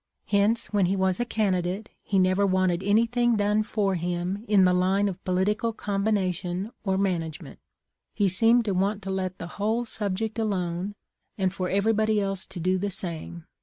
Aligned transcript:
Hence, 0.25 0.65
when 0.73 0.87
he 0.87 0.95
was 0.95 1.19
a 1.19 1.25
candidate, 1.25 1.91
he 2.01 2.17
never 2.17 2.43
wanted 2.43 2.81
anything 2.81 3.35
done 3.35 3.61
for 3.61 3.93
him 3.93 4.43
in 4.47 4.65
the 4.65 4.73
line 4.73 5.07
of 5.07 5.23
political 5.23 5.73
combination 5.73 6.71
or 6.83 6.97
man 6.97 7.21
agement. 7.21 7.57
He 8.15 8.27
seemed 8.27 8.65
to 8.65 8.71
want 8.71 9.03
to 9.03 9.11
let 9.11 9.37
the 9.37 9.45
whole 9.61 9.85
subject 9.85 10.39
alone, 10.39 10.95
and 11.37 11.53
for 11.53 11.69
everybody 11.69 12.19
else 12.19 12.47
to 12.47 12.59
do 12.59 12.79
the 12.79 12.89
same. 12.89 13.45